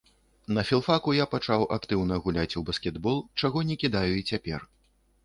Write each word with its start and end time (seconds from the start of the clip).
На 0.55 0.61
філфаку 0.69 1.09
я 1.17 1.27
пачаў 1.33 1.65
актыўна 1.77 2.17
гуляць 2.23 2.53
у 2.63 2.63
баскетбол, 2.71 3.21
чаго 3.43 3.63
не 3.69 3.79
кідаю 3.85 4.13
і 4.23 4.27
цяпер. 4.31 4.67